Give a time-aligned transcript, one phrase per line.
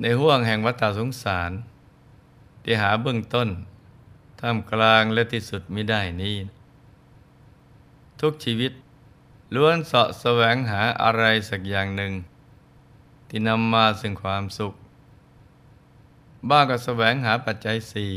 [0.00, 1.50] ในห่วงแห่งวัฏสงสาร
[2.62, 3.48] ที่หาเบื้องต้น
[4.40, 6.36] ท่ามกลางและที่สุดไม่ได้นี้
[8.20, 8.72] ทุกชีวิต
[9.54, 12.12] ล้วนเสาะแสวงหาอะไรสักอย่างหนึ่ง
[13.28, 14.74] ที่นำมาซึ่งความสุข
[16.48, 18.16] บ้างก็แสวงหาปัจจัยสี่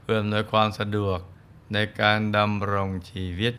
[0.00, 1.18] เพื่ออำนวยความสะดวก
[1.72, 3.52] ในการดำรงชีวิต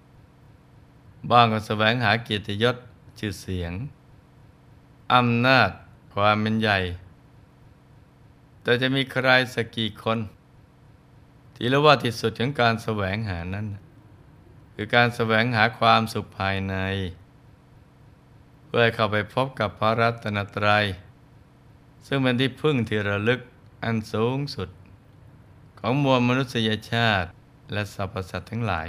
[1.32, 2.76] บ้างก็แสวงหาเกียรติยศ
[3.20, 3.72] ชื่อเสียง
[5.14, 5.70] อำนาจ
[6.14, 6.80] ความเป็นใหญ่
[8.62, 10.20] แต่จะมีใครสักกี่คน
[11.56, 13.68] ที่รู้ว่าที่สุดของการแสวงหานั้น
[14.76, 16.76] คือการแสวงหาความสุขภายใน
[18.66, 20.86] เพื่อเข้าไปพบกับพระรัตนตรัย
[22.08, 23.40] ซึ่งเป็นที่พึ่งที่ระลึก
[23.84, 24.70] อันสูงสุด
[25.80, 27.30] ของมวลมนุษยชาติ
[27.74, 28.88] และสรรพสัตว์ทั้งหลาย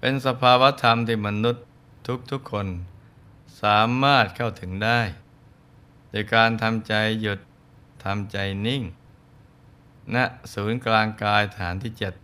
[0.00, 1.64] เป็นสภาวธรรมที่มนุษย์
[2.30, 2.66] ทุกๆคน
[3.62, 5.00] สามารถเข้าถึงได้
[6.10, 7.40] โดยการทำใจหยุด
[8.04, 8.82] ทำใจนิ่ง
[10.14, 10.16] ณ
[10.52, 12.14] ศูนย์กลางกายฐานที่เจ็ด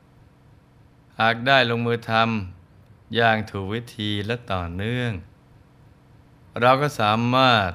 [1.21, 5.13] หากได้ลงมือทำอย่างถูกวิธีและต่อเนื่อง
[6.61, 7.71] เราก็สามารถ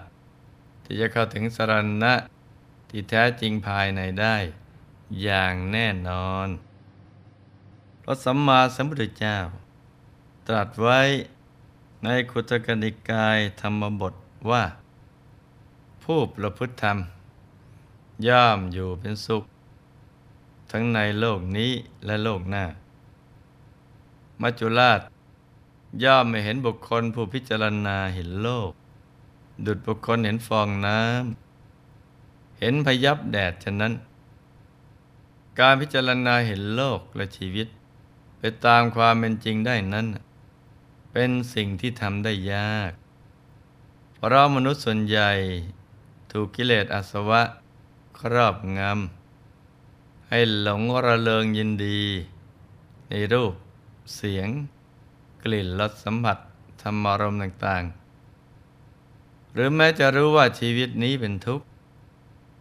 [0.86, 2.14] ที่จะเข้าถึงสรณะ
[2.90, 4.36] ที่แท้จริงภายในได้
[5.22, 6.48] อย่างแน่นอน
[8.04, 9.38] พระสัมมาสัมพุทธเจ้า
[10.48, 11.02] ตรัสไว้
[12.04, 14.14] ในขุตกนิกายธรรมบท
[14.50, 14.64] ว่า
[16.12, 16.98] ผู้ประพฤติธรรม
[18.28, 19.44] ย่อมอยู่เป็นสุข
[20.72, 21.72] ทั้งในโลกนี้
[22.06, 22.66] และโลกหน้า
[24.42, 25.02] มัจจุราช
[26.04, 28.72] ย่อมไม่เห็นบุคคลผู้พิจารณาเห็นโลก
[29.66, 33.94] ดุดบุคคลเห็นฟองน้ำเห็นพยับแดดฉะนั้น
[35.60, 37.68] การพิจารณาเห็นโลกและชีวิต
[38.40, 40.06] ไปตามความเป็นจริงได้นั้น
[41.12, 42.92] เป็นสิ่งที่ทำได้ยาก
[44.16, 45.32] เพราะมนุษย์ส่วนใหญ่
[46.32, 47.42] ถูกกิเลสอาสวะ
[48.20, 52.02] ครอบงำ ให้หลงระเริงยินดี
[53.10, 53.54] ในรูป
[54.16, 54.50] เสียง
[55.44, 56.38] กลิ่นรสสัมผัส
[56.82, 61.66] ธรรมารมณ์ต่าง ๆ หรือแม้จะรู้ว่าชีวิตนี้เป็นทุกข์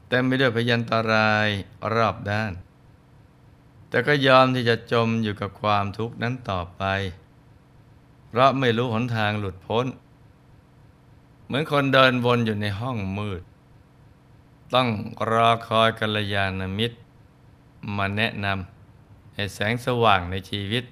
[0.08, 1.48] แต่ไม่ด้วยพยันตราย
[1.94, 2.52] รอบด้าน
[3.88, 6.82] แต่ก็ยอมที่จะจมอยู่กับความทุกข์นั้นต่อไป
[8.28, 9.86] เพราะไม่รู้หนทางหลุดพ้น
[11.46, 13.42] เหมือนคนเดินวนอยู่ในห้องมืด
[14.74, 14.88] ต้อง
[15.30, 16.96] รอคอยกัลยาณมิตร
[17.96, 20.84] มาแนะนำให้แสงสว่างในชีวิต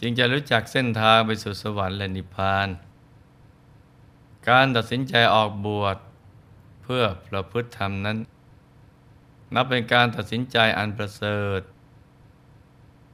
[0.00, 2.68] จึงจะรู้จักเส้นทางไปสู่สวรรค์และนิพพาน
[4.48, 5.96] การตัดสินใจออกบวช
[6.82, 8.18] เพื่อประพฤติธรรมนั้น
[9.54, 11.60] นับเป็นการตัดสินใจอันประเสริฐ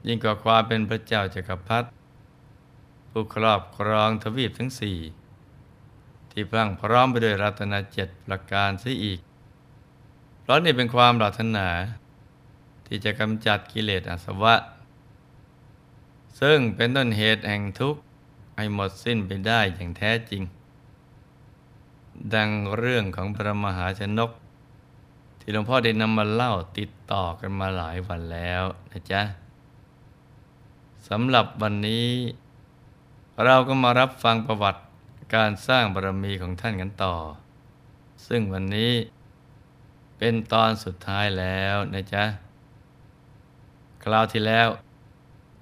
[0.06, 1.88] ยิ่งกว่าความเป็นพระเจ้าจักรพรรดิ
[3.10, 4.98] ผู้ครอบครองทวีปทั้งสี่
[6.30, 9.20] ที่พรั่งพร้อมไปด้วยรัตนเจ็ดประการเสียอีก
[10.48, 11.68] ราะนี่เป็นความปรารถนา
[12.86, 14.54] ที่จะกำจัดกิเลสอาสวะ
[16.40, 18.00] ซึ่งเป็นต้นเหตุแห่งทุกข์
[18.56, 20.42] ให้หมดสิ้นไปได้อย่างแท้จริง
[22.34, 24.30] ดังเรื่องของพระมหาชนก
[25.40, 29.22] ที่หลวงพ่อได้นำมาเล่าติดต่อกันมาหลายวันแล้วนะจ๊ะ
[31.08, 32.08] สำหรับวันนี้
[33.44, 34.80] เราก็มารับฟังประวัติ
[35.34, 37.14] การสร้างบารมีของท่านกันต่อ
[38.26, 38.92] ซึ่งวันนี้
[40.18, 42.24] เป็นตอนสุดท้ายแล้วนะจ๊ะ
[44.02, 44.68] คราวที่แล้ว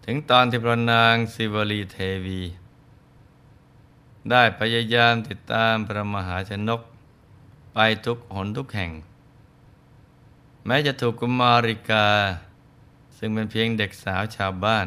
[0.04, 2.42] ถึงตอนที่พระนางสิวลีเทวี
[4.30, 6.80] ได้พยายามติดตามพระมหาชนก
[7.74, 8.92] ไปทุกหนทุกแห่ง
[10.66, 12.06] แม้จะถูกกุมาริกา
[13.18, 14.86] ซึ่งเป็นเพียงเด็กสาวชาวบ้าน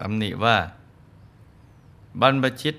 [0.00, 0.58] ตำหนิว่า
[2.20, 2.74] บรรพชิต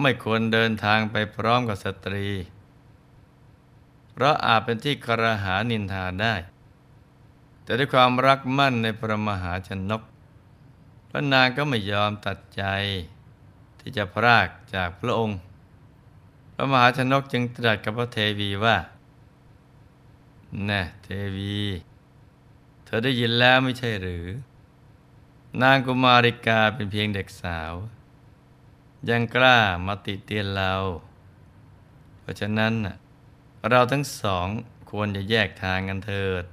[0.00, 2.26] ไม่ควรเดินทางไปพร้อมกับสตรี
[4.18, 6.34] เพราะอาจเป็นที่กระหานินทาได้
[7.62, 10.02] แต่ด้วยความรักมั่นในพระมหาชนก
[11.10, 12.62] พระนางก็ไม่ยอมตัดใจ
[13.80, 15.38] ที่จะพรากจากพระองค์
[16.54, 18.76] พระมหาชนกจึงตรัสกับพระเทวีว่า
[20.66, 21.58] แน่เทวี
[22.84, 24.26] เธอได้ยินแล้วไม่ใช่หรือ
[25.62, 27.72] นางกุมาริกาเป็นเพียงเด็กสาว
[29.08, 30.72] ยังกล้ามาติเตียนเรา
[32.20, 32.74] เพราะฉะนั้น
[33.66, 34.48] เราทั้งสอง
[34.90, 36.44] ควรจะแยกทางกันเถิด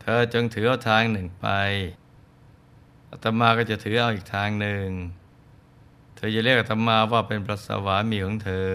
[0.00, 1.46] เธอจงถือเอาทางหนึ่งไป
[3.10, 4.88] อาตมาก็จะถือเอาอีกทางหนึ่ง
[6.14, 8.70] เธอจะเรียกอาตมาว่าเป็นพระสวามีของเธอ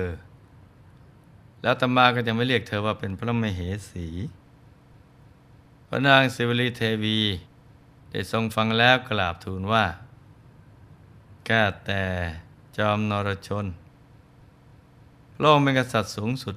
[1.62, 4.08] แล้วอาตมาก็จะไม่เรียกเธอว่าเป็นพระมเหสี
[5.88, 7.20] พระนางสิวลีเทวี
[8.12, 9.86] ได้ทรงฟังแล้วกราบทูลว่า
[11.46, 12.04] แก้แต่
[12.78, 13.66] จอมนรชน
[15.44, 16.56] พระองค์เป็นกษัตริย์สูงสุด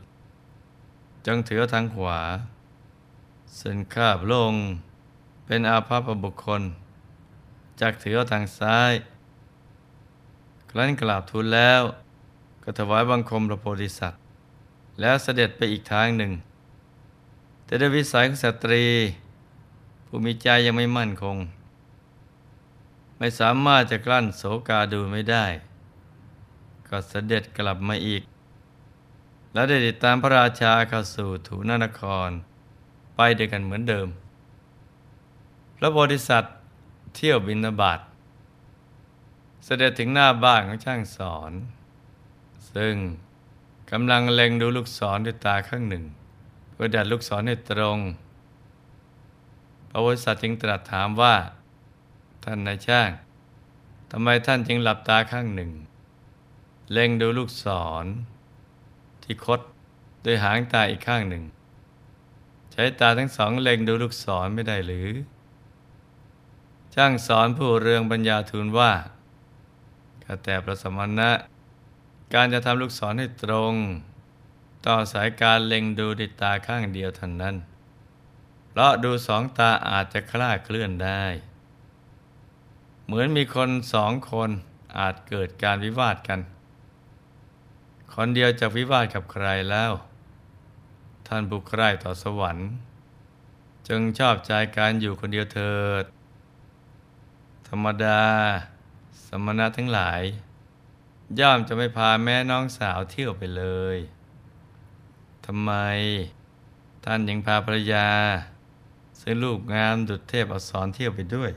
[1.26, 2.20] จงถือทางขวา
[3.58, 4.64] ส่วนข้าพระองค์
[5.46, 6.62] เป็นอาภาพบุคคล
[7.80, 8.92] จากถือทางซ้าย
[10.70, 11.82] ครั้นกราบทูลแล้ว
[12.62, 14.20] ก็ถวายบังคมพระโพธิสัตว์
[15.00, 16.32] แล้วเสด็จไปอีกทางหนึ่ง
[17.64, 18.84] แต่ด้วยวิสัยของสตรี
[20.06, 21.36] ผู้มีใจยังไม่มั่นคง
[23.18, 25.44] ไม่สามารถจะกลั้นโศกาดูไม่ได้
[26.88, 28.22] ก็เสด็จกลับมาอีก
[29.54, 32.28] แล้วได้ติดตามพระราชาเข้าสู่ถูนานคร
[33.16, 34.08] ไปด้วยกันเหมือนเดิม
[35.76, 36.56] พระโพธิสัตว์
[37.14, 38.00] เที่ยวบินาบาต
[39.64, 41.52] เสด็จถึงหน้าบ้านของช่างสอน
[42.74, 42.94] ซึ่ง
[43.90, 46.04] กำลังเล็งดูลูกศรด้วยตาข้างหนึ่ง
[46.72, 47.98] เพื่อดัดลูกศรให้ตรง
[49.90, 51.34] พระโพธิสัตว์จึงตรัสถามว่า
[52.44, 53.10] ท่านนายช่าง
[54.10, 55.70] ทำไมท่านจึงหลับตาข้างหนึ่ง
[56.92, 57.66] เล็งดูลูกศ
[58.04, 58.06] ร
[59.24, 59.60] ที่คด
[60.24, 61.44] ด้วยหางตาอีกข้างหนึ่ง
[62.72, 65.08] ใช้ตาทั้งสองเล็งดูลูกศรไม่ได้หรือ
[66.94, 68.92] ช่างสอนผู้เรืองปัญญาทูลว่า
[70.24, 71.30] ข้าแต่พระสมณะ
[72.34, 73.74] การจะทำลูกศรให้ตรง
[74.86, 77.56] ต่อสายการเล็งดูดิตาข้างเดียวเท่านั้น
[78.68, 81.24] เพราะดูสองตาอาจจะคลาดเคลื่อนได้
[83.06, 84.50] เหมือนมีคนสองคน
[84.98, 86.40] อาจเกิดการวิวาทกัน
[88.12, 89.92] คนเดียวจะวิวาทกับใครแล้ว
[91.26, 92.68] ท่านบุคใคร่ต่อสวรรค์
[93.88, 96.04] จึงชอบใจการอยู่คนเดียวเถิด
[97.74, 98.22] รรมดา
[99.26, 100.22] สมณะทั้งหลาย
[101.38, 103.64] ย่อมจะไม่พาแม่น้องสาวเที่ยวไปเล
[103.94, 103.98] ย
[105.46, 105.72] ทำไม
[107.04, 108.08] ท่านยังพาภรรยา
[109.20, 111.50] ซึ่งลูกงามดุจเทพอักษรเที่ยวไปด้วย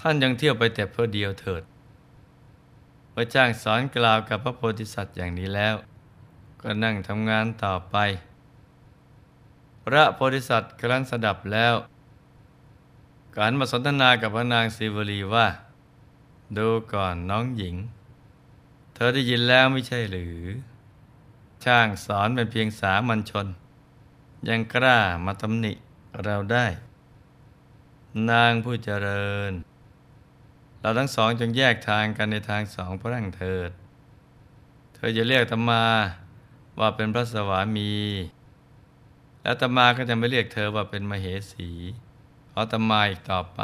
[0.00, 1.62] ท่านยังเที่ยวไปแต่เพื่อเดียวเถิด
[3.22, 5.74] พระจ้างสอนกล่าวกับพระโพธิสัตว์อย่างนี้แล้ว
[6.62, 7.96] ก็นั่งทำงานต่อไป
[9.84, 11.74] พระโพธิสัตว์ครั้นสดับแล้ว
[13.36, 15.46] การมาสนทนากับพระนางศิวลีว่า
[16.56, 17.76] ดูก่อนน้องหญิง
[18.94, 20.38] เธอได้ยินแล้วไม่ใช่หรือ
[21.64, 23.46] ช่างสอนเป็นเพียงสามัญชน
[24.48, 25.72] ยังกล้ามาตำหนิ
[26.24, 26.66] เราได้
[28.30, 29.52] นางผู้เจริญ
[30.80, 33.70] เราทั้งสองจงแยกทางกันในทางสองพระรังเถิด
[34.94, 35.84] เธอจะเรียกตมา
[36.78, 37.92] ว่าเป็นพระสวามี
[39.42, 41.70] แล้วตมาก็จะไม่เรียกเธอว่าเป็นมเหสี
[42.50, 43.60] ขอตมาอีกต่อไป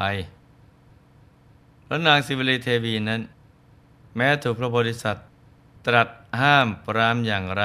[1.87, 3.21] พระนางสิวลีเทวีนั้น
[4.17, 5.27] แม้ถูกพระโพธิสัตว์
[5.87, 6.09] ตรัส
[6.41, 7.65] ห้ามปรามอย่างไร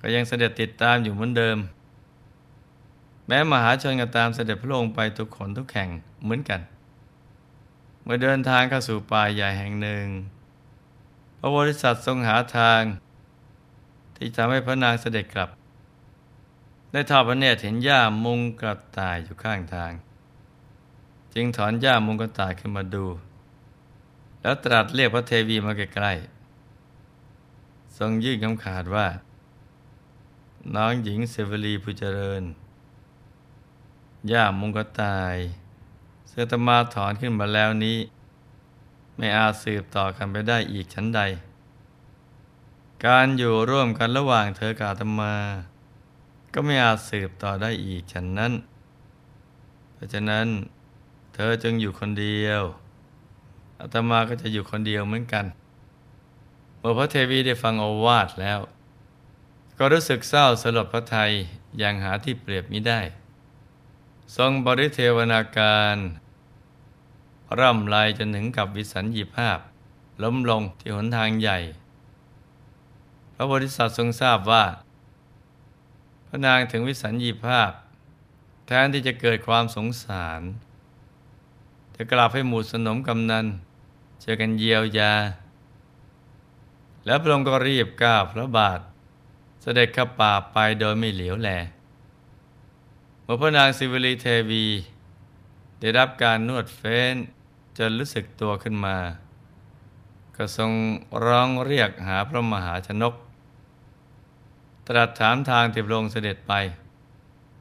[0.00, 1.58] ก็ยังเสด็จติดตามอยู่เหมือนเดิม
[3.26, 5.88] แม้มหาชนก็ตามเสด็จพระองค์ไปทุกคนทุกแห่ง
[6.22, 6.60] เหมือนกัน
[8.10, 10.06] มื่อเดินทางเข้าสู่ป่าใหญ่แห่งหนึ่ง
[11.38, 12.82] พระโพธิสัตว์ทรงหาทาง
[14.16, 15.50] ที่ทำให้พระนางเสด็จกลับ
[16.92, 19.92] ได้ทอดพระเนตรเห็นหญ้ามุงกระต่ายอยู่ข้างทาง
[21.34, 23.06] จึงถอนหญ้ามุงกระต่ายขึ้นมาดู
[24.40, 29.06] แล้วตรัสเรียกพระเทวีมาใกล้ๆทรงยื่นคำขาดว่า
[30.74, 32.42] น้องหญิงเสวลีผู้เจริญ
[34.28, 35.36] หญ้ามุงกระต่าย
[36.28, 37.98] เสตมาถอนขึ้นมาแล้วนี้
[39.16, 41.20] ไม่อาจสืบต่อกันไปได้อีกชั้นใด
[43.06, 45.34] การอยู่ร่วมกันระหว่างเธอกับตมา
[46.52, 48.52] ก็ไม่อาจสืบต่อได้อีกฉันนั้น
[49.92, 50.46] เพราะฉะนั้น
[51.34, 52.62] เธอจึงอยู่คนเดียว
[53.78, 55.44] อาตมาก็จะอยู่คนเดียวเหมือนกัน
[56.78, 58.60] เมื่อพระเทวีได้ฟังโอวาทแล้ว
[59.78, 61.30] ก็รู้สึกเศร้าสลดพระไทย
[61.78, 63.00] อย่างหาที่เปรียบมิได้
[64.36, 65.96] ทรงบริเทวนาการ
[67.58, 69.58] ร่ำลายจนถึงกับวิสัญญีภาพ
[70.22, 71.58] ล้มลงที่หนทางใหญ่
[73.34, 74.64] พระบริษัททรงทราบว่า
[76.26, 77.70] พระนางถึงวิสัญญีภาพ
[78.66, 80.40] แทนที่จะเกิดความสงสาร
[81.96, 83.46] จะกลับให้หมู่สนมกำนัน
[84.22, 85.12] เจอกันเยียวยา
[87.04, 88.80] แล้วพระองค์ก็รีบก้าวพระบาท
[89.62, 91.50] เสด็จข้าป่าไปโดยไม่เหลียวแล
[93.30, 94.66] มื่อพระนางสิวลีเทวี
[95.80, 97.14] ได้รับการนวดเฟ้น
[97.78, 98.96] จนรู้สึกตัวขึ้นมา
[100.36, 100.72] ก็ทรง
[101.24, 103.14] ร้องเรียกหาพระมหาชนก
[104.86, 106.52] ตรัสถามทางที่พระองค์เสด็จไป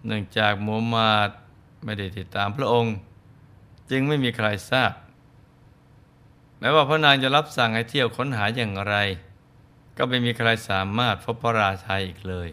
[0.05, 1.29] เนื่องจากมูมาด
[1.83, 2.93] ไม่ได้ติดตามพระองค์
[3.91, 4.91] จึงไม่มีใครทราบ
[6.59, 8.95] แม้ว่าพระนางจะรับสั่งให้เที่ยวค้นหาอย่างไร
[9.97, 12.49] ก็ไม่มีใครสามารถพบพระราชาอีกเลย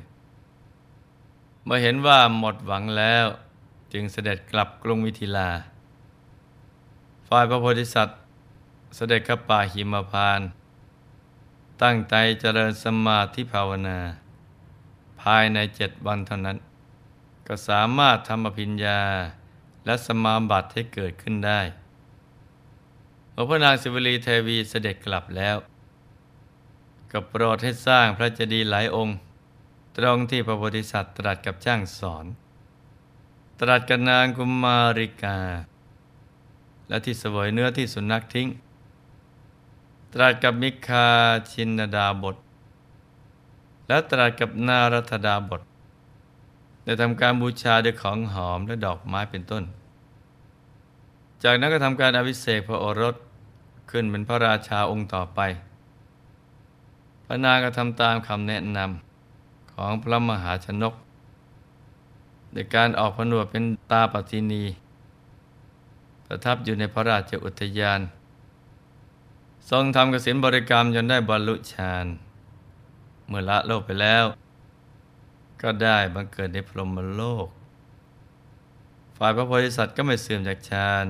[1.64, 3.26] เมื่อเห็นว่าหมดหวังแล้ว
[3.92, 5.50] จึงเสด็จกลับกรุงวิทิลา
[7.28, 8.18] ฝ่ายพระโพธิสัตว์
[8.97, 10.40] เสด็จกับป่าหิมพาน
[11.83, 13.99] ตั้งใจเจริญสมาธิภาวนา
[15.23, 16.59] ภายในเจ็ดวันเท่านั้น
[17.47, 19.00] ก็สามารถทำอภิญญา
[19.85, 21.61] และสมาบัติให้เกิดขึ้นได้
[23.33, 25.56] เมื่อพระนางสิวลีเทวีเสด็จกลับแล้ว
[27.12, 29.16] ก็โปรดให้สร้างพระเจดีย์หลายองค์
[29.96, 32.26] ตรงที่พระโพธิสัตว์ตรัสกับจ้างสอน
[33.60, 35.38] ตรัสกับนางกุมาริกา
[36.88, 38.48] และที่สวยเนื้อที่สุนัขทิ้ง
[40.12, 41.06] ตรัสกับมิคา
[41.50, 42.36] ชินดาบท
[43.88, 45.60] และตรัสกับนารัตดาบท
[46.84, 49.64] ได้ทำการบูชาด้วยของหอมและดอกไม้เป็นต้น
[51.42, 53.14] จากนั้นก็ทำการอภิเษกพระโอรส
[53.90, 55.40] ขึ้นเป็นพระราชาองค์ต่อไป
[57.26, 59.03] พระนางก็ทำตามคำแนะนำ
[59.75, 60.95] ของพระมหาชนก
[62.52, 64.64] ในการออกผนวดเป็นตาปฏินี
[66.26, 68.00] ประทับอยู่ในพระราชอุทยาน
[69.71, 72.07] ทรงทำกสินบริกรรมจนได้บรรลุฌาน
[73.26, 74.25] เมื่อละโลกไปแล้ว
[75.62, 77.49] ก็ได้บังเกิดในพรหมโลก
[79.16, 81.07] ฝ่ายพระโพธิสัตว์ก็ไม่เสื่อมจากฌาน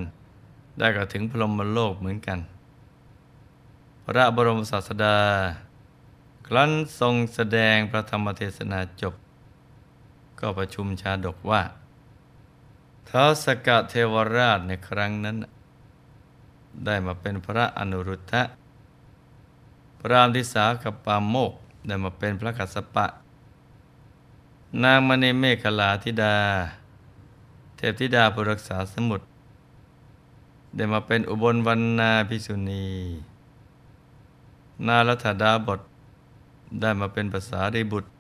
[0.78, 2.38] ได้ก็ถึงพรหมโลกเหมือนกัน
[4.04, 5.18] พระบรมศาสดา
[6.46, 9.14] ครั้นทรงแสดงพระธรรมเทศนาจบ
[10.40, 11.62] ก็ประชุมชาดกว่า
[13.08, 15.36] ท้าสกะเทวราชในครั้งนั้น
[16.84, 18.42] ได้มาเป็นพระอนุรุทธะ
[19.98, 21.52] พระรามทิสากับปามโมก
[21.86, 23.06] ได้มาเป็นพระกัสสปะ
[24.82, 26.36] นางมณีเมฆลาธิดา
[27.76, 29.24] เทพธิดาผู้รักษาสมุทร
[30.74, 32.86] ได้มาเป็นอุบลวรรณาภิสุณี
[34.86, 35.80] นารัตดาบท
[36.81, 38.11] ได้มาเป็นภาษาริบุตร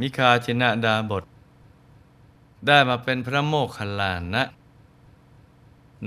[0.00, 1.24] มิคาชินะดาบท
[2.66, 4.44] ได้มาเป็นพระโมคคัลลานะ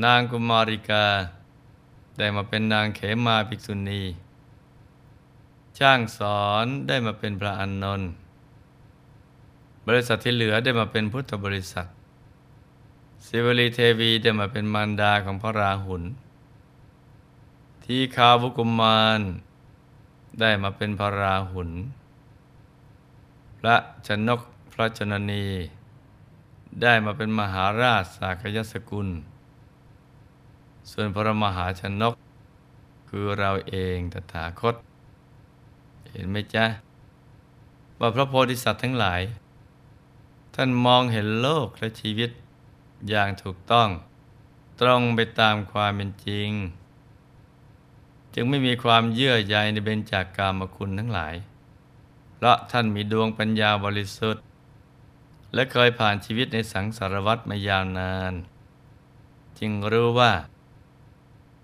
[0.04, 1.06] นางกุมาริกา
[2.18, 4.04] ได้มาเป็นนางเขมาภิกษุณี
[5.78, 8.10] ช่างสอนได้มาเป็นพระอันนนท์
[9.88, 11.88] บริษัทที่เหลือได้มาเป็นพุทธบริษัท
[13.26, 16.04] สิวลีเทวีได้มาเป็นมารดาของพระราหุล
[17.84, 19.22] ทีคาวุกุมมาร
[20.40, 21.70] ได้มาเป็นพระราหุล
[23.60, 23.76] พระ
[24.08, 24.42] ชนก
[24.74, 25.46] พระชนนี
[26.82, 29.08] ได้มาเป็นมหาราชสากยสกุล
[30.92, 32.14] ส่วนพระมหาชนก
[33.10, 34.76] คือเราเองตถาคต
[36.12, 36.66] เห็นไหมจ๊ะ
[38.00, 39.22] ว่าพระโพธิสัตว์ทั้งหลาย
[40.56, 42.32] ท่านมองเห็นโลกและชีวิต
[43.10, 43.90] อย่างถูกต้อง
[44.82, 46.50] ตรงไปตามความเป็นจริง
[48.36, 51.36] จึงไม่มีความเยื่อใยในเบญจากกามคุณทั้งหลาย
[52.36, 54.44] เพราะท่านมีดวงปัญญาบริสุทธิ์
[55.54, 58.34] และเคยผ่านชีวิตในสังสารวัฏมายาวนาน
[59.60, 60.32] จึงรู้ว่า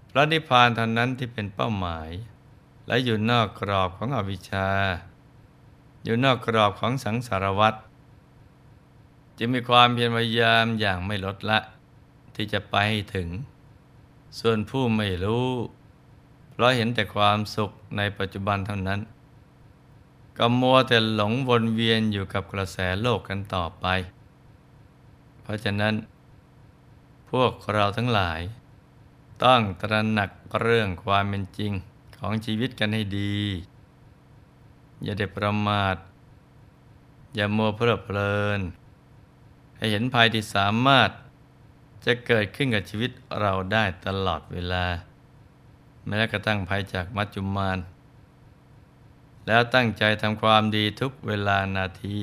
[0.10, 2.10] พระนิพพานเท่านั้นที่เป็นเป้าหมาย
[2.88, 4.70] และอยู่นอกกรอบของอวิชชา
[6.04, 7.76] อยู่นอกกรอบของสังสารวัฏ
[9.38, 11.60] จึงมีความเพียรพยายามอย่างไม่ลดละ
[12.36, 12.76] ที่จะไป
[13.14, 13.28] ถึง
[14.40, 15.50] ส่วนผู้ไม่รู้
[16.62, 19.00] ราะเห็นแต่ความสุขในปัจจุบันเท่านั้น
[20.38, 23.86] ก็มัวแต่หลงวนเวียนอยู่กับกระแสโลกกันต่อไป
[25.42, 25.94] เพราะฉะนั้น
[27.30, 28.40] พวกเราทั้งหลาย
[29.44, 31.72] ต้องตระหนักเรื่องความเป็นจริง
[32.18, 33.38] ของชีวิตกันให้ดี
[35.04, 35.96] อย่าได้ประมาท
[37.36, 38.60] อย่ามัวเพลิดเพลิน
[39.78, 41.10] ให้เห็นภัยที่สามารถ
[42.06, 44.86] จะเกิดขึ้นกับชีวิตเราได้ตลอดเวลา
[46.08, 47.80] แม้กระทั่งภัยจากมัจจุมาน
[49.48, 52.18] แล้วตั้งใจทำความดีทุกเวลานาที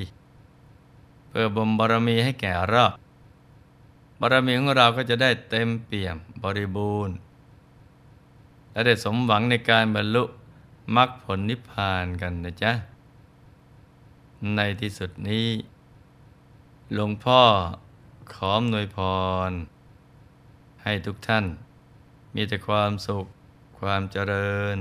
[1.27, 2.93] เพื่อบ่มบารมีให้แก่รอบ
[4.19, 7.15] บารมีของเราก็จะได้เต็มเปี่ยมบริบูรณ์
[8.71, 10.23] และได้สมหวังในการบรรลุ
[10.95, 12.71] มรรคผลนิพพานกันนะจ๊ะ
[14.55, 15.47] ในที่สุดนี้
[16.93, 17.41] หลวงพ่อ
[18.33, 18.97] ขอมนวยพ
[19.49, 19.51] ร
[20.83, 21.45] ให้ทุกท่าน
[22.35, 23.25] มีแต่ความสุข
[23.79, 24.77] ความเจริญ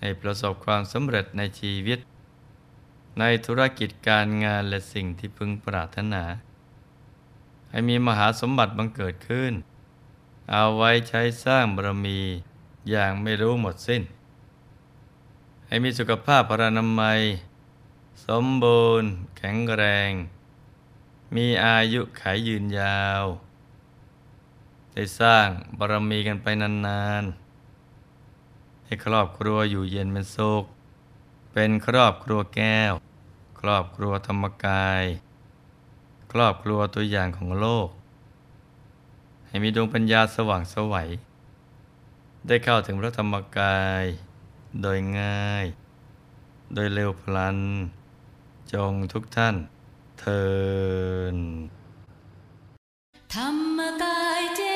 [0.00, 1.98] ให้ประสบความสำเร็จในชีวิต
[3.18, 6.24] ในธุรกิจการงานและสิ่งที่พึงปรารถนา
[7.70, 9.52] ให้มีมหาสมบัติบังเกิดขึ้น
[10.50, 12.20] เอาไว้ใช้สร้างบารมี
[12.90, 14.02] อย่างไม่รู้หมดสิ้น
[15.66, 17.20] ให้มีสุขภาพพรานามัย
[18.26, 20.12] สมบูรณ์ แข็งแรง
[21.34, 23.24] มีอายุขายยืนยาว
[24.92, 25.48] ได้สร้าง
[25.78, 26.46] บารมีกันไป
[26.86, 27.39] นานๆ
[28.90, 30.64] ให้ครอบครัวอยู่เย็นเป็นสุข
[31.52, 32.92] เป็นครอบครัวแก้ว
[33.60, 35.04] ครอบครัวธรรมกาย
[36.32, 37.88] ครอบครัวตัวอย่างของโลก
[39.46, 41.08] ให้มีดวงปัญญาสว่างสวัย
[42.46, 44.04] ได้เข้าถึงพระธรรมกาย
[44.82, 45.66] โดยง่าย
[46.74, 47.58] โดยเร็วพลัน
[48.72, 49.56] จงทุกท่าน
[50.20, 50.44] เทิ
[51.34, 51.36] น
[53.34, 54.69] ธรรมกายเจ